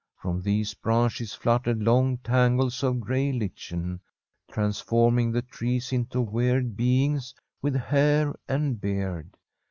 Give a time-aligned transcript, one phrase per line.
[0.19, 3.99] From these branches fluttered long tangles of CTay lichen,
[4.49, 9.37] transforming the trees into weird beings with hair and beard.